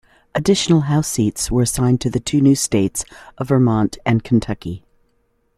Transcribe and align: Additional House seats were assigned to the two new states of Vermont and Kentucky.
Additional 0.33 0.81
House 0.85 1.07
seats 1.09 1.51
were 1.51 1.61
assigned 1.61 2.01
to 2.01 2.09
the 2.09 2.19
two 2.19 2.41
new 2.41 2.55
states 2.55 3.05
of 3.37 3.49
Vermont 3.49 3.99
and 4.03 4.23
Kentucky. 4.23 4.83